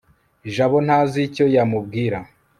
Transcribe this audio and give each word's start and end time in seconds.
jabo 0.53 0.77
ntazi 0.85 1.17
icyo 1.27 1.45
yamubwira 1.55 2.17